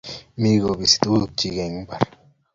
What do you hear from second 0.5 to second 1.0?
ko pisi